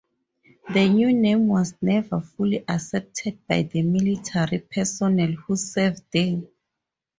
[0.73, 6.41] The new name was never fully accepted by the military personnel who served there.